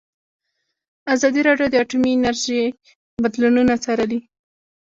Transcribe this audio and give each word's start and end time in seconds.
ازادي 1.13 1.41
راډیو 1.47 1.67
د 1.71 1.75
اټومي 1.83 2.11
انرژي 2.15 2.61
بدلونونه 3.23 3.73
څارلي. 3.83 4.19